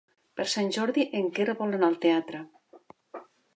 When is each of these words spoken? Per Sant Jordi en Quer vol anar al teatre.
Per 0.39 0.45
Sant 0.53 0.71
Jordi 0.77 1.05
en 1.19 1.29
Quer 1.37 1.47
vol 1.61 1.77
anar 1.79 1.91
al 1.91 2.01
teatre. 2.07 2.43